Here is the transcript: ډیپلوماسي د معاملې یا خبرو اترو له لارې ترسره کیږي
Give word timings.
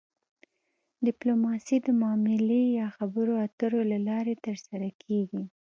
ډیپلوماسي 1.07 1.77
د 1.85 1.87
معاملې 2.01 2.61
یا 2.79 2.87
خبرو 2.97 3.33
اترو 3.45 3.81
له 3.91 3.97
لارې 4.07 4.33
ترسره 4.45 4.89
کیږي 5.03 5.41